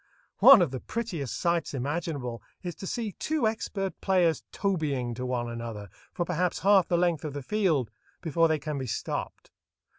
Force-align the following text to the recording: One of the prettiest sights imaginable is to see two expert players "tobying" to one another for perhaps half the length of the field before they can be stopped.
One 0.39 0.63
of 0.63 0.71
the 0.71 0.79
prettiest 0.79 1.37
sights 1.39 1.75
imaginable 1.75 2.41
is 2.63 2.73
to 2.77 2.87
see 2.87 3.11
two 3.19 3.47
expert 3.47 4.01
players 4.01 4.43
"tobying" 4.51 5.13
to 5.13 5.27
one 5.27 5.47
another 5.47 5.89
for 6.11 6.25
perhaps 6.25 6.57
half 6.61 6.87
the 6.87 6.97
length 6.97 7.23
of 7.23 7.33
the 7.33 7.43
field 7.43 7.91
before 8.19 8.47
they 8.47 8.57
can 8.57 8.79
be 8.79 8.87
stopped. 8.87 9.51